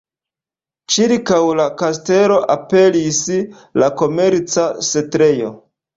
Ĉirkaŭ 0.93 1.39
la 1.59 1.67
kastelo 1.83 2.37
aperis 2.55 3.19
la 3.83 3.91
komerca 4.03 4.69
setlejo. 4.93 5.53